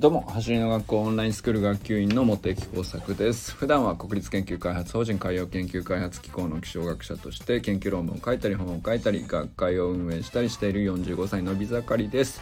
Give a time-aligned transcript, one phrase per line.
[0.00, 3.52] どうも走りの学校オンラインスクール学級委員の茂木耕作です。
[3.56, 12.40] 普段は国立研究開発法人海洋研究開発機構の気象学者として研究論文を書いたり本を書いたり学会を運営したりしている45歳のび盛りです。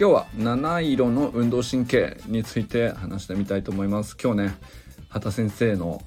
[0.00, 4.16] 今日は七色の運動神経について話してみたいと思います。
[4.16, 4.56] 今日ね
[5.10, 6.00] 畑先生の、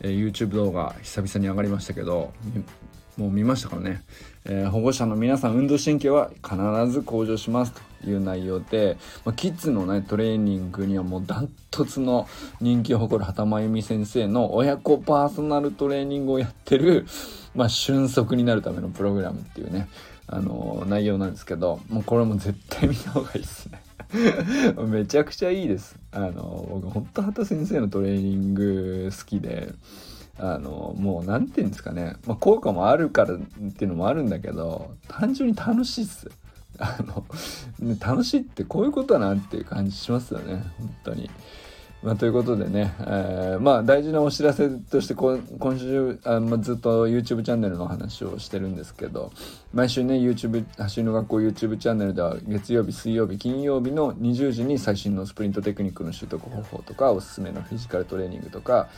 [0.00, 2.32] YouTube 動画久々に上がりましたけど
[3.18, 4.02] もう見ましたからね、
[4.46, 6.56] えー、保護者の皆さん運動神経は必
[6.90, 7.89] ず向上しますと。
[8.06, 12.28] いう内容で、まあ、キッズのねトレーニングにはもうダントツの
[12.60, 17.06] 人気を誇る畑真由美先生の親子パーソナルトレーニングをやってる、
[17.54, 19.88] まあ、瞬足になるためのプログラムっていうね
[20.26, 23.82] あのー、内容なんですけどもうこれも絶対見た方がいいですね。
[24.86, 25.96] めちゃくちゃいいです。
[26.12, 29.72] あの僕本当畑先生のトレーニング好きで
[30.38, 33.38] あのもう何て言うんですかね、まあ、効果もあるからっ
[33.76, 36.30] ていうのもあるんだけど単純に楽しいっす。
[36.78, 37.24] あの
[38.00, 41.30] 楽しいってこういうことだなっていう感じしますよね本当に。
[42.02, 45.38] まあ、ということでね、えー、まあ大事なお知らせとして今
[45.78, 49.32] 週あ、まあ、ずっと YouTube チャンネルの話をしてるんですけど
[49.74, 58.88] 毎週ね YouTube 走りの学校 YouTube チャンネルでは月曜日水曜日金曜日の20時に最新のスプリントテクニックの習得方法とかおすすめのフィジカルトレーニングとか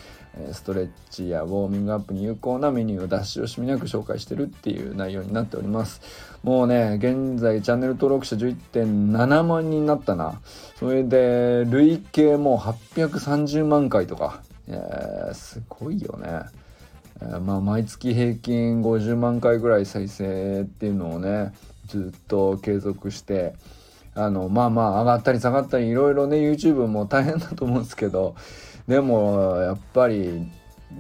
[0.52, 6.00] ストレッチやウォーミングアップに有効なメニューを出し惜しみなく紹介してるっていう内容になっております。
[6.42, 10.40] もうね現在チャンネル登録者11.7万人になったな。
[10.78, 16.40] それで累計もう830万回とか、えー、すごいよね、
[17.40, 21.52] まあ毎月平均50万回ぐらい再生っていうのをね
[21.86, 23.54] ずっと継続して
[24.14, 28.34] あのまあまあ上がったり下がったりいろいろね YouTube も大変だと思うんですけど
[28.88, 30.46] でもやっぱり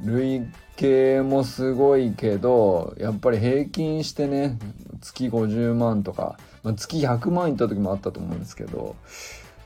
[0.04, 4.58] 累計もすごいけどやっぱり平均してね
[5.00, 8.96] 月50万とか、まあ、月100万いった時もあったと思うんですけど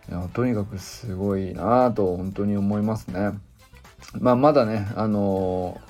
[0.09, 3.32] いやとにかくすごいなぁと本当に思いますね。
[4.21, 5.81] まあまだねあの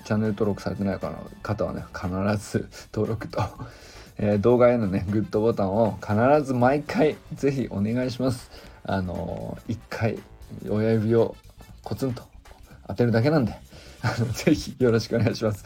[0.00, 0.98] ー、チャンネル登録されてない
[1.42, 2.08] 方はね必
[2.50, 3.42] ず 登録と
[4.18, 8.50] えー、動画へのねグッドボタンを必ず毎回ぜひお願いします。
[8.84, 10.18] あのー、1回
[10.68, 11.36] 親指を
[11.82, 12.22] コツンと
[12.88, 13.56] 当てるだけなんで、
[14.02, 15.64] あの、ぜひよろしくお願いします。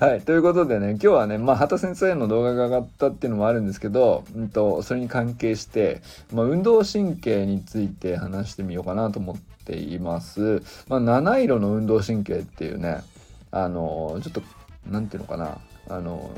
[0.00, 0.20] はい。
[0.22, 6.00] ということでね、今日はね、まあ、畑先生の動画が上がったっていうのもあるんですけど、うんと、それに関係して、
[6.32, 10.62] まあ、運動神経について話してみようかなと思っています。
[10.88, 13.02] まあ、七色の運動神経っていうね、
[13.50, 14.42] あの、ちょっと、
[14.86, 16.30] なんていうのかな、あの、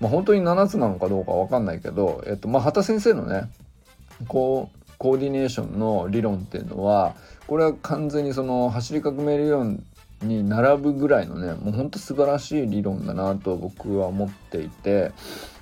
[0.00, 3.50] まあ、本当に7つなのかどうかわかんないけど、えっと、まあ、畑先生のね、
[4.26, 7.14] こう、コーディネーションの理論っていうのは
[7.46, 9.82] これは完全にその走り革命理論
[10.22, 15.12] に並ぶぐらいのねもうほんと素晴らしい理論だなと僕は思っていて、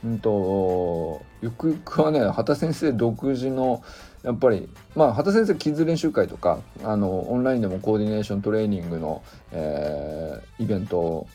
[0.03, 3.83] うんと、ゆくゆくはね畑先生独自の
[4.23, 11.27] やっぱりまあ畑先生キッズ練習会とかあのオンラインでもコーディネーショントレーニングの、えー、イベント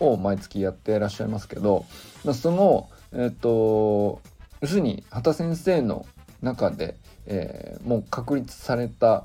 [0.00, 1.84] を毎月やってらっしゃいますけど、
[2.24, 4.20] まあ、そのえっ、と
[4.62, 6.06] 要するに畑先生の
[6.42, 6.96] 中で
[7.32, 9.24] えー、もう確立された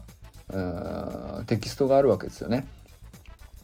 [1.47, 2.67] テキストがあるわけですよね。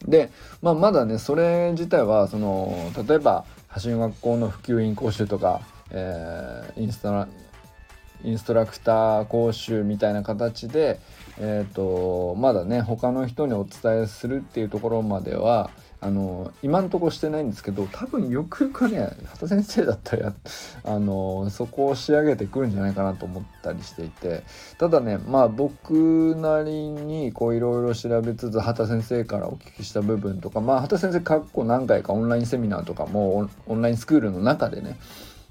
[0.04, 0.30] で、
[0.60, 3.44] まあ、まだねそれ自体はその例えば
[3.82, 7.28] 橋の学校の普及員講習とか、えー、インストラ
[8.24, 10.98] インストラクター講習みたいな形で、
[11.38, 15.70] えーとまだね他の人にお伝えするっていうところまでは
[16.04, 20.34] あの今んとこしてないんですけど多分よくよくね畑先生だったら
[20.82, 24.42] あのそこを仕上げてくるんじゃないかなと思ったりしていて
[24.78, 34.98] ただねまあ僕なりにこういろいろ調べつつ畑先生からお聞きした部分とかまあ畑先生かっこ何回かオンラインセミナーとかもオンラインスクールの中でね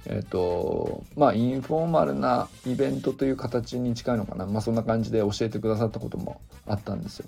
[0.05, 7.25] えっ、とまあインフォーマルなイベントという形に近いのかなまあそんな感じで教えてくださったこともあったんですよ。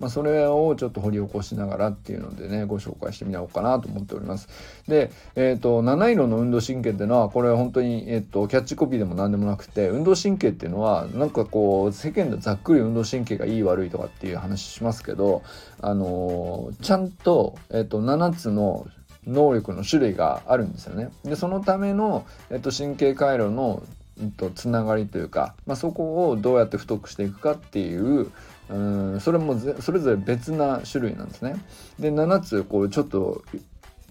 [0.00, 4.48] まあそれをちょっと掘り起こしながらっていうのでねご紹介してみようかなと思っております。
[4.88, 15.42] で、えっ、ー、と七色の運動神経っていうのはこれは本当に、えっ、ー、とキャッチコピーでも何でもなくて運動神経っていうのはなんかこう世間でざっくり運動神経がいい悪いとかっていう話しますけど
[15.80, 18.86] あのちゃんと,、えっと7つの
[19.26, 21.10] 能力の種類があるんですよね。
[21.24, 23.82] でそのための、えっと、神経回路の、
[24.20, 28.30] えっと、つながりというか、まあ、そこをどうやって太くしていくかっていう
[28.68, 28.74] う
[29.16, 31.56] んそれもそれぞれ別な種類なんですね。
[31.98, 33.42] で7つこうちょっと、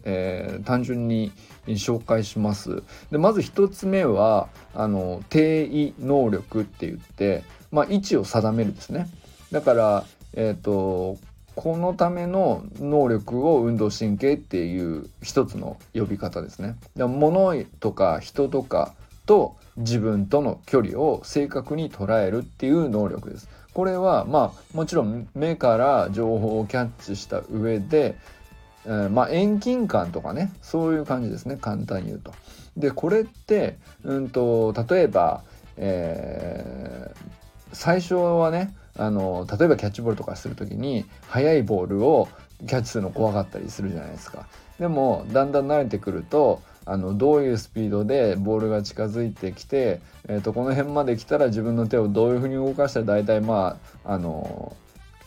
[0.04, 1.32] えー、単純に
[1.68, 2.84] 紹介します。
[3.12, 9.08] でまず1つ目はあの定位能力って言って、まあ、位置を定めるですね。
[9.52, 11.18] だから、えっ、ー、と
[11.56, 16.76] このための能力を運動神経っていう一つの呼び方ですね。
[16.98, 18.94] 物とか人とか
[19.26, 23.50] と自分との距離を正確に捉えるっていう能力です。
[23.74, 28.16] これはまあもちろん目から情報をキャッチした上で、
[28.86, 32.34] えー、まあ遠近感とかねそういう感じですね簡単に言うと。
[32.78, 35.44] でこれって、うんと、例えば、
[35.78, 37.18] えー、
[37.72, 42.28] 最初はねあの例えばキャッチボールとかする時に速いボールを
[42.68, 44.48] キャッチするの怖かったりするじゃないですか。
[44.80, 54.76] でもだんだん慣れてくるとあのどういうスピードでボールが近づいてきて、えー、とこの辺まで来たら自分の手をどういうふうに動かしたら大体まああの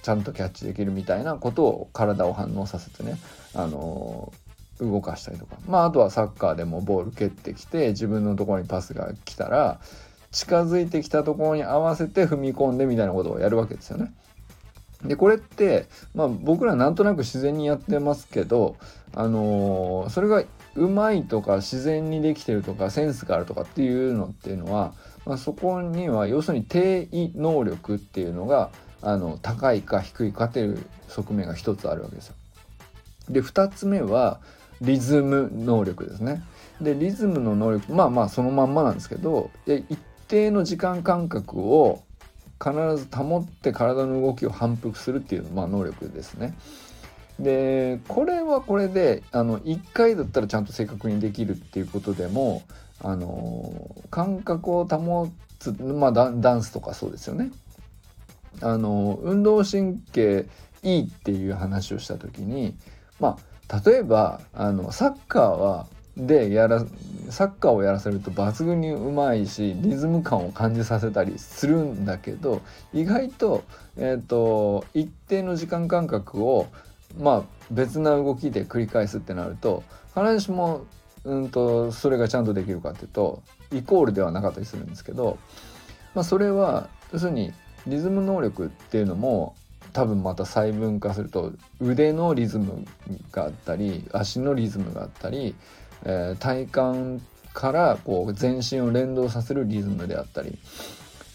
[0.03, 3.19] ちゃんとキャッチできるみたいなことを体を反応させてね
[3.55, 4.33] あの
[4.79, 9.81] 動かしたりとかまああとはサッカーでもボール蹴ってきて自分のところにパスが来たら
[10.31, 14.13] 近づいてきたところに合わせて踏み込んでみたいなことをやるわけですよね。
[15.05, 18.77] でこれって、まあ、僕らなんとなく自然にやってますけど、
[19.15, 20.43] あのー、それが
[20.75, 24.95] うまいとか自然にできてるとかセンスがあるとかっていうのっていうのは、
[25.25, 28.71] まあ、そこには要するに定位能力っていうのが
[29.03, 32.35] あの高いか低いかっていう側面が一つあるわけですよ。
[33.29, 34.41] で2つ目は
[34.81, 36.43] リズム能力ですね。
[36.81, 42.05] でリズムの能力まあまあそのまんまなんですけど一定の時間間隔を
[42.63, 46.57] 必ず保って体の動きを反復するっていう、まあ、能力ですね。
[47.39, 52.63] でこれはこれであの1回だったらちゃんと正確にできるっていうことでも
[53.03, 55.29] あの感覚を保
[55.59, 57.51] つ、まあ、ダンスとかそうですよね。
[58.63, 60.47] あの運動神経
[60.83, 62.75] いいっていう話をした時に
[63.21, 63.37] ま
[63.69, 66.85] あ例えばあのサッカーはでやら
[67.29, 72.63] サッカーをやらせると抜群にうまいしリズム感を感じさせたりするんだけど
[72.95, 73.65] 意外と,、
[73.97, 76.69] えーと、一定の時間間隔を
[77.19, 79.83] まあ別な動きで繰り返すってなると
[80.15, 80.87] 必ずしも
[81.25, 83.43] うんとそれがちゃんとできるかっていうと
[83.73, 85.39] イコールではなかったりするんですけど、
[86.15, 87.53] まあ、それは要するに
[87.87, 89.57] リズム能力っていうのも
[89.93, 92.85] 多分また細分化すると腕のリズム
[93.33, 95.55] があったり足のリズムがあったり
[96.09, 97.23] えー、体幹
[97.53, 100.57] からこう全身を連動させるリズムであったり、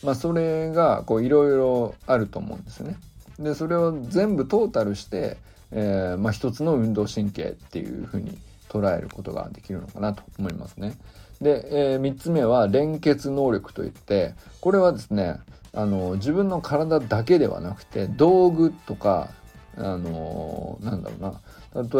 [0.02, 2.96] まあ、それがいろいろあると思うんですね。
[3.38, 5.38] でそれを全部トータルして、
[5.72, 8.38] えーまあ、一つの運動神経っていうふうに
[8.70, 10.98] 捉えることができるのかなと思いますね。
[11.42, 15.40] で、えー、3つ目は連結能力といってこれはですね
[15.74, 19.30] あの自分の体だけではなくて道具とか
[19.78, 21.42] あのなんだろうな。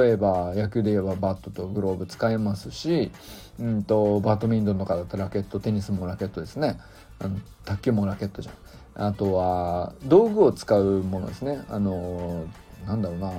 [0.04, 3.12] 例えば野球で言えばバットとグローブ使えますし、
[3.60, 6.78] うんと、バドミントンとかだったらラケットテニスもラケットですね。
[7.20, 9.08] あの卓球もラケットじゃん。
[9.08, 11.64] あとは道具を使うものですね。
[11.70, 12.46] あの
[12.86, 13.32] なんだろうな。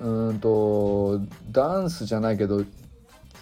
[0.00, 1.20] うんと
[1.50, 2.64] ダンスじゃないけど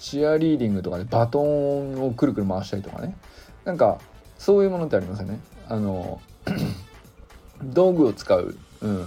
[0.01, 3.17] チアリーディングとかでバトンをくるくる回したりとかね。
[3.65, 3.99] なんか
[4.39, 5.39] そういうものってありますよね。
[5.69, 6.21] あの
[7.63, 9.07] 道具を使う、うん、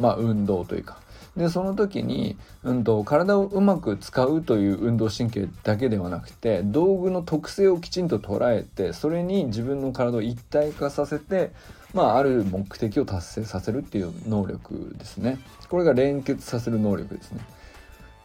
[0.00, 0.98] まあ運動というか
[1.36, 11.52] でその時に、うんと、体をうまく使うという運動神経だけではなくて道具の特性をきちんと捉えてそれに自分の体を一体化させて、
[11.94, 15.38] まあ、ある目的を達成させるっていう能力ですね。
[15.68, 17.40] これが連結させる能力ですね。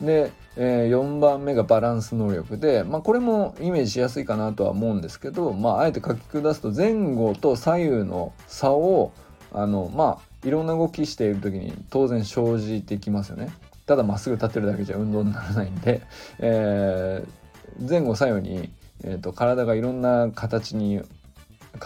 [0.01, 9.13] で、えー、4番目がバランス能力で、まあ、これもイメージしやすいかなとは思うんですけど、まあ、あえて書き下すと前後と左右の差を
[9.53, 13.49] あのまあいろんな動きしている時に当然生じてきますよね。
[13.85, 16.01] ただまっすぐ立ってるだけじゃ運動にならないんで、
[16.39, 18.69] えー、前後左右に、
[19.03, 21.01] えーと、体がいろんな形に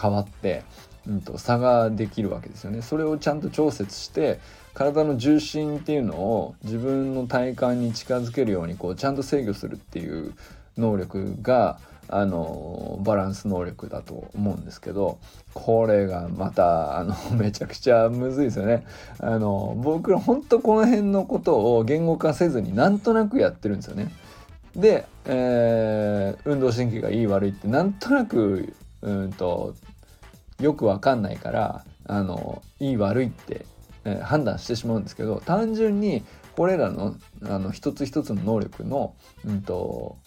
[0.00, 0.62] 変わって、
[1.06, 2.82] うんと、差ができるわけですよね。
[2.82, 4.40] それをちゃんと調節して
[4.72, 10.34] 体の重心っていうのを自分の体幹に近づけるようにこうちゃんと制御するっていう
[10.78, 11.80] 能力が
[12.12, 15.18] あのバランス能力だと思うんですけど
[15.54, 18.84] これがまたあの めちゃくちゃむずいですよね。
[19.20, 24.10] あの僕ら本当この辺のことを言語化せずになんとなくやってるんですよね。
[24.74, 29.74] で、えー、運動神経がいい悪いってなんとなくうんと
[30.60, 33.66] よくわかんないからあのいい悪いって、
[34.04, 36.24] えー、判断してしまうんですけど単純に
[36.56, 37.14] これらの
[37.44, 39.14] あの一つ一つの能力の、
[39.46, 40.18] うんと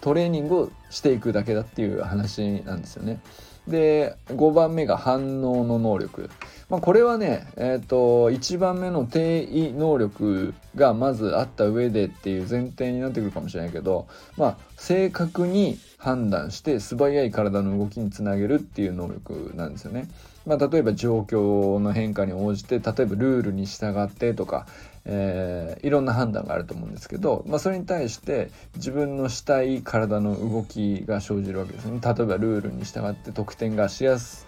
[0.00, 3.20] トレーニングをしていくだけだっていう話なんですよね。
[3.68, 6.30] で5番目が反応の能力、
[6.70, 20.08] まあ、これはね、えーと、1番目の定位能力がまずあった上でっていう前提になってくるかもしれないけど、まあ、正確に判断して素早い体の動きにつなげるっていう能力なんですよね。
[20.46, 24.66] まあ、例えば状況の変化に応じて例えばルールに従ってとか、
[25.04, 34.46] えー、いろんな判断があると思うんですけど、まあ、それに対して自分のしたい体の動きが生じるわけですね例えばルールに従って得点がしやす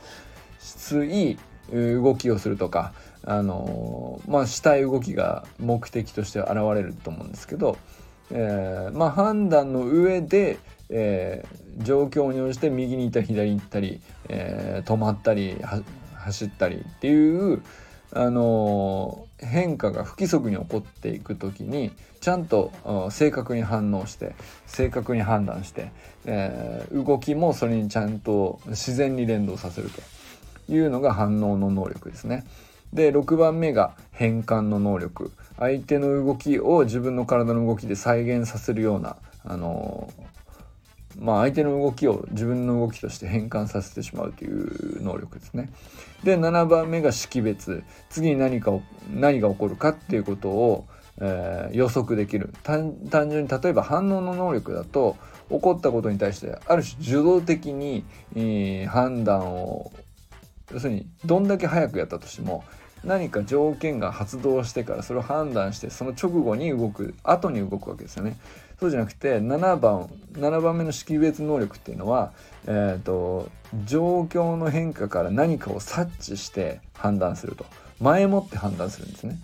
[1.04, 1.36] い
[1.72, 7.76] 動きをするとか、あのまあ、したい動きが目的として現れると思うんですけど、
[8.30, 10.58] えー、まあ、判断の上で、
[10.90, 15.56] えー、状況に応じて右に行ったり左に行ったり、えー、止まったり
[16.16, 17.62] 走ったりっていう、
[18.12, 22.72] あの変化が不規則に起こっていく時にちゃんと
[23.10, 24.34] 正確に反応して
[24.66, 25.92] 正確に判断して、
[26.26, 32.44] えー、動きもそれにちゃんと自然に連動させるというのが反応の能力ですね。
[32.92, 40.12] で6番目が変換の能力相手の動きを自分の体の動きで再現させるようなあの
[41.18, 45.70] まあ、相手の動きを自分の動きとして変換させてしまうという能力ですね。
[46.24, 50.86] で7番目が識別次に何かを何が起こるかっていうことを、
[51.20, 52.94] えー、予測できる単
[53.30, 55.16] 純に例えば反応の能力だと
[55.48, 58.04] 起こったことに対してある種受動的に、
[58.36, 59.92] えー、判断を
[60.72, 62.64] 要するにどんだけ早くやったとしても
[63.04, 68.36] 何か条件が発動してからそれを判断してその直後に動く後に動くわけですよね。
[68.80, 72.32] そうじゃなくて7番7番目の識別能力っていうのは、
[72.66, 73.50] えーと、
[73.84, 77.66] 状況の変化から何かを察知して判断すると
[78.00, 79.38] 前もって判断するんですね。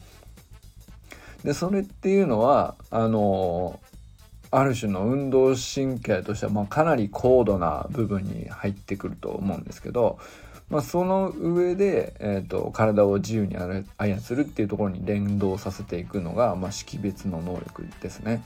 [1.44, 3.78] でそれっていうのはあの
[4.50, 10.18] ある種の運動神経としては、まあ、かなり高度な部分に入ってくると思うんですけど
[10.68, 18.42] まあ、その上で、えーと、体を自由に操るっていうところに連動させていくのが、まあ、識別の能力ですね。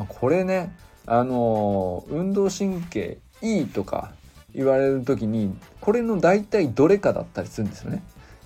[0.00, 4.12] まあ、これね、あのー、運動神経いいとか
[4.54, 8.02] 言われる時にこれの大体どれかだったりするんですよね。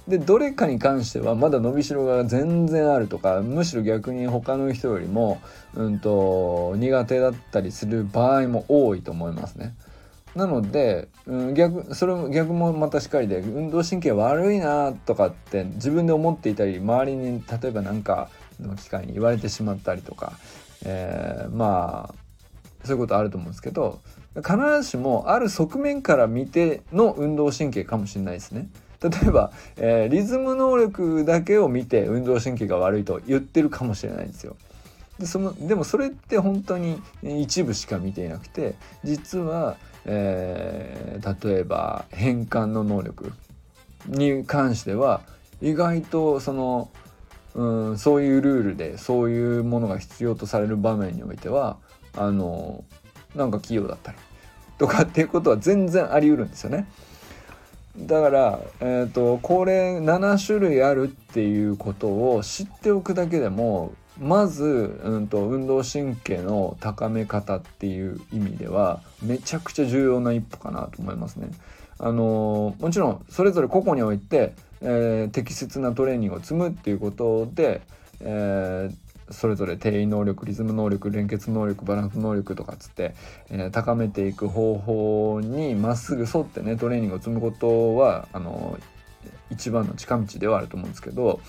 [0.08, 5.40] でどれかに関してはまだ伸びしろが全然あるとかむしろ逆に他の人よりも、
[5.75, 9.75] うんと苦手だったりする場合も多いと思いますね。
[10.34, 18.28] なので、うん、逆それも逆もまたしっかりで運動神経悪いなとかって自分で思っていたり周りに例えば何か
[18.61, 20.32] の機会に言われてしまったりとか、
[20.84, 22.14] えー、まあ
[22.84, 24.00] そういうことあると思うんですけど
[24.36, 28.68] 必ずしもある側面から見ての運動神経かもしれないですね。
[29.00, 34.56] 例えば、えー、リズム能力だけを見て運動神経が悪いと言ってるかもしれないんですよ。
[35.18, 38.74] でそのでもそれって本当に一部しか見ていなくて
[39.04, 39.76] 実は
[40.06, 43.32] えー、例えば変換の能力
[44.06, 45.22] に関しては
[45.62, 46.90] 意外とその、
[47.54, 51.76] うん、そういうルールでそういうものが必要とされる場面においては
[52.16, 52.84] あの
[53.34, 54.18] なんか器用だったり
[54.78, 56.88] とかっていうことは全然あり得るんですよね。
[57.96, 71.50] だから、えーと、これ7種類あるっていうことを知っておくだけでもまず、うんと、運動神経の高め方っていう意味ではめちゃくちゃ重要な一歩かなと思いますね。
[71.99, 77.80] あのもちろんそれぞれ個々において、えー、適切なトレーニングを積むっていうことで、
[78.20, 83.14] えー、それぞれ定位能力リズム能力連結能力バランス能力とかっつって、
[83.50, 88.78] えー、高めていく方法にまっすぐ沿ってねトレーニングを積むことはあの
[89.50, 91.40] 一番の近道ではあると思うんですけど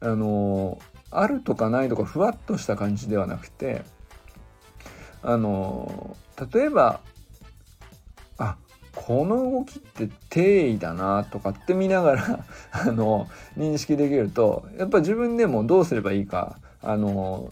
[0.00, 0.78] あの
[1.10, 3.82] あるとかないとかふわっとした感じではなくて
[5.22, 6.16] あの
[6.52, 7.00] 例えば
[8.96, 17.50] この動きって定位だなとかって見ながら あの認識できるとやっぱ自分でもどうすればいいかあの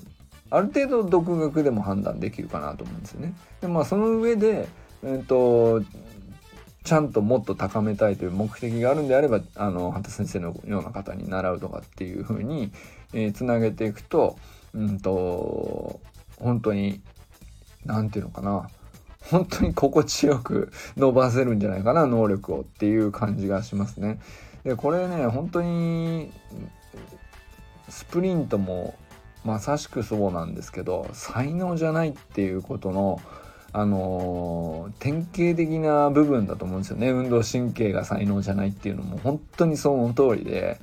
[0.51, 3.35] ある程度独学でも判断できるかなと思うんですよね。
[3.61, 4.69] でまあその上で、
[5.05, 5.83] えーと
[6.85, 12.73] ちゃんともっと高めたいという目的があるんであればあの畑先生のような方に習うとかっていうふうに
[13.15, 14.37] えー、つなげていくと
[14.75, 16.01] うんと
[16.39, 17.01] 本当に
[17.87, 18.69] 何て言うのかな
[19.31, 24.21] 本当に心地よく伸ばせるんじゃないかな能力をっていう感じがしますね。
[24.65, 26.33] でこれね本当に
[27.89, 28.95] スプリントも
[29.45, 33.21] まさしくそうなんですけど才能じゃないっていうことの
[33.77, 37.11] あのー、典型的な部分だと思うんですよね。
[37.11, 39.19] 運動神経が才能じゃないっていうのも。
[39.19, 40.79] 本当にその通りで。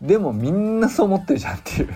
[0.00, 1.88] でもみんなそう思ってるじゃんっていう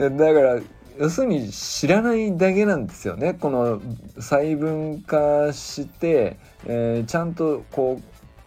[0.00, 0.16] ね。
[0.16, 0.60] だから
[0.98, 3.34] 要するに知らないだけなんですよね。
[3.34, 3.80] この
[4.18, 8.00] 細分化して、えー、ちゃんとこ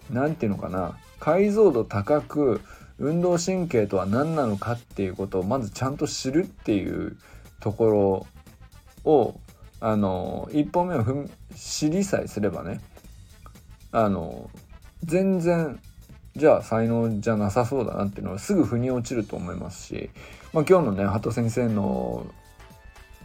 [0.10, 0.98] う何て言うのかな。
[1.20, 2.62] 解像度高く
[2.98, 7.18] 運動神経とは何なのかっていうことをまずちゃんと知るっていう
[7.60, 8.26] とこ
[9.06, 9.40] ろを
[9.80, 12.82] あの一歩目を踏知りさえすればね
[13.92, 14.50] あの
[15.04, 15.80] 全然
[16.36, 20.10] じゃあ才能じゃなさそうだなっていうのはすぐ腑に落ちると思いますし、
[20.54, 22.26] まあ、今日のね鳩先生の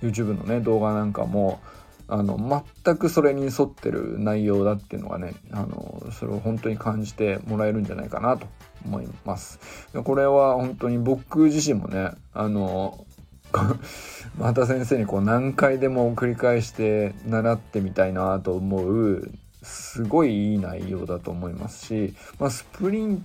[0.05, 1.61] YouTube のね動画なんかも
[2.07, 8.47] あの全くそれに沿ってる内容だっていうのがねあのそれを本当に感じてもらえるんじゃないかなと
[8.85, 9.59] 思います。
[9.93, 13.07] これは本当に僕自身もねあの
[14.37, 19.31] また先生にこう何回でも繰り返して習ってみたいなと思う
[19.63, 23.25] すごいいい内容だと思いますし、まあ、スプリン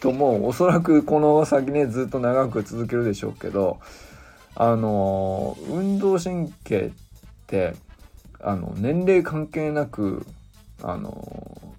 [0.00, 3.78] トもおそらくこの先ねずっと長く続けるでしょうけど
[4.54, 6.90] あの運動神経っ
[7.46, 7.74] て
[8.40, 10.26] あの年齢関係なく
[10.82, 11.74] あの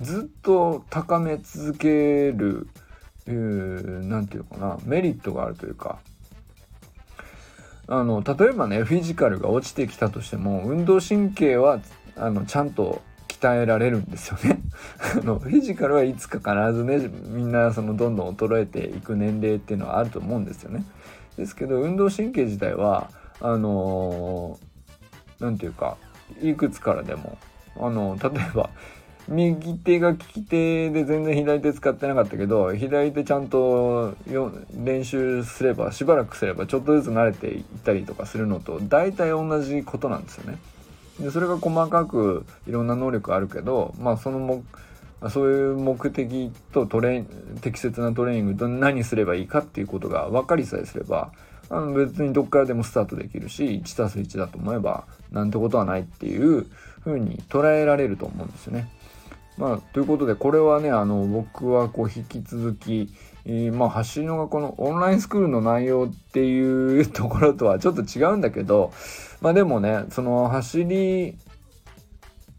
[0.00, 2.68] ずっと高め続ける
[3.26, 5.98] 何て言うのかなメリットがあるというか
[7.86, 11.80] あの例えばねフィジカルが落ちてきたとしても運動神経は
[12.16, 14.60] あのちゃんと鍛えられるんですよね
[15.20, 20.84] あのフィジカルはいつか必ずねみんなそのどんどん衰えていく年齢っていうのはあると思うんですよね。
[21.40, 24.58] ですけど運動神経自体はあの
[25.40, 25.96] 何、て言うか
[26.42, 27.38] いくつからでも
[27.78, 28.70] あの例えば
[29.26, 34.14] 右手が利き手で全然左手使ってなかったけど左手ちゃんと
[34.74, 40.58] 練習すればしばらくすればちょっとずつ慣れていったりとかするのと大体同じことなんですよね。
[41.18, 44.64] でそれが細かくいろんな能力あるけどまあそのも
[45.28, 47.24] そういう目的とトレ
[47.60, 51.32] 適切なトレーニングと何すればいいかっていうことが分かりさえすれば
[51.68, 56.66] あの別にどっからでもスタートできるし 1+1 だと思えばなんてことはないっていう
[57.04, 58.88] 風に捉えられると思うんですよね。
[59.56, 63.10] まあ、ということでこれはねあの僕はこう引き続き、
[63.44, 68.90] えー、まあ走りの学校のオンラインスクールの内容っていうところとはちょっと違うんだけど
[69.42, 71.36] まあでもねその走り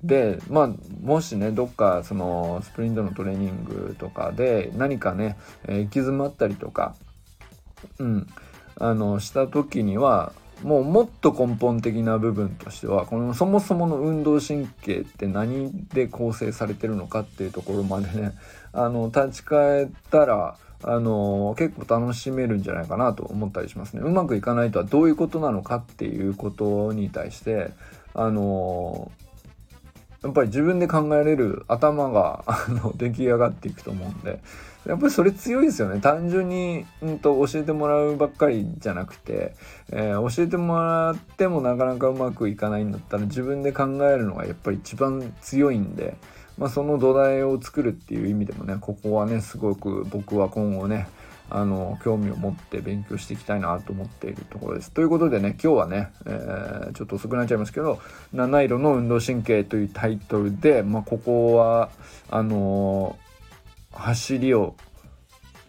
[0.03, 0.69] でまあ
[1.01, 6.95] もしねどっかそのスプリントのトレーニングとかで何かね、えー、行き詰まったりとか
[7.99, 8.27] うん
[8.77, 18.31] あのした時にはもうもっと根本的な部分としてはこのそもそもの運動神経って何で構成されてるのかっていうところまでね
[18.71, 24.01] あの立ち返ったらあの結構楽しめるんじゃないかなと思ったりしますね。
[24.03, 27.71] うまくいかないとはどういうことなのかっていうことに対して
[28.13, 29.11] あの
[30.23, 34.39] やっぱり自分で考えれる頭が あの出来上がっていくと思うんで。
[34.85, 36.01] やっぱりそれ強いですよね。
[36.01, 39.53] 単純に、うんと、教えてもらうばっかりじゃなくて、
[39.91, 46.15] えー、教えてもらってもなかなかうまくいかないんだったら自分で考えるのがやっぱり一番強いんで、
[46.57, 51.07] まあ、その土台を作るっていう意味でもねここはねすごく僕は今後ね
[51.53, 54.91] あの興味を持って勉強していきたいなと思っているところです。
[54.91, 57.99] ということでね今日はね、えー、ちょっと遅くなっちゃいますけど
[58.33, 61.89] 「七色の運動神経」というタイトルで、まあ、ここは
[62.29, 64.75] あのー、走りを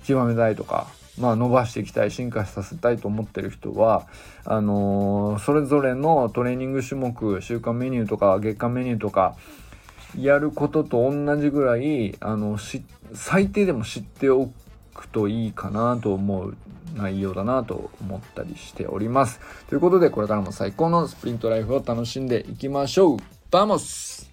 [0.05, 0.87] 極めたいとか、
[1.19, 4.07] まあ、伸ばしていきたい進化させたいと思ってる人は
[4.45, 9.35] あのー、それぞれのトレーニング種目週間メニューとか月間メニューとか
[10.19, 12.59] やることと同じぐらいあの
[13.15, 14.51] 最低でも知ってお
[14.95, 16.57] くといいかなと思う
[16.95, 19.41] 内容だなと思ったりしております。
[19.69, 23.17] ということでこれからも最高のスプリントライフを楽しんでいきましょう
[23.51, 24.32] バモス